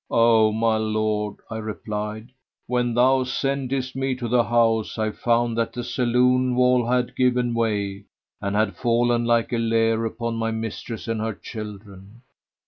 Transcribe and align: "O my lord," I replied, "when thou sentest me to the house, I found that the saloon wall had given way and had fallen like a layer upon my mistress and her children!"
"O 0.09 0.51
my 0.51 0.77
lord," 0.77 1.35
I 1.51 1.57
replied, 1.57 2.31
"when 2.65 2.95
thou 2.95 3.23
sentest 3.23 3.95
me 3.95 4.15
to 4.15 4.27
the 4.27 4.45
house, 4.45 4.97
I 4.97 5.11
found 5.11 5.55
that 5.59 5.73
the 5.73 5.83
saloon 5.83 6.55
wall 6.55 6.87
had 6.87 7.15
given 7.15 7.53
way 7.53 8.05
and 8.41 8.55
had 8.55 8.75
fallen 8.75 9.25
like 9.25 9.53
a 9.53 9.59
layer 9.59 10.03
upon 10.05 10.37
my 10.37 10.49
mistress 10.49 11.07
and 11.07 11.21
her 11.21 11.35
children!" 11.35 12.23